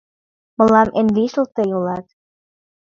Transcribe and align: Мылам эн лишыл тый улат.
Мылам 0.57 0.89
эн 0.99 1.07
лишыл 1.15 1.45
тый 1.55 1.69
улат. 1.77 2.05